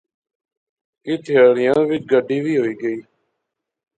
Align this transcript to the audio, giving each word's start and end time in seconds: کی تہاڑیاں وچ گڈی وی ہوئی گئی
کی 1.03 1.13
تہاڑیاں 1.23 1.79
وچ 1.87 2.03
گڈی 2.11 2.37
وی 2.43 2.55
ہوئی 2.59 2.75
گئی 2.81 2.99